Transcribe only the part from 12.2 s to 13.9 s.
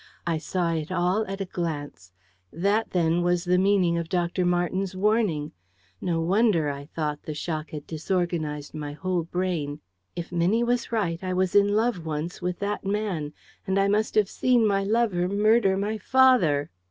with that man. And I